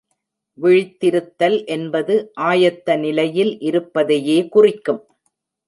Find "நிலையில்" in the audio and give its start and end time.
2.97-3.53